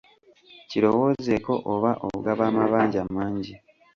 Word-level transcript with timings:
Kirowoozeeko 0.69 1.53
oba 1.73 1.91
ogaba 2.13 2.43
amabanja 2.49 3.01
mangi. 3.15 3.53